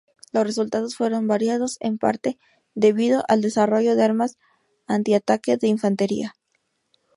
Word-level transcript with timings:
Los 0.31 0.45
resultados 0.47 0.95
fueron 0.95 1.27
variados 1.27 1.77
en 1.79 1.99
parte 1.99 2.39
debido 2.73 3.23
al 3.27 3.41
desarrollo 3.43 3.95
de 3.95 4.01
armas 4.03 4.39
antitanque 4.87 5.57
de 5.57 5.67
infantería. 5.67 6.33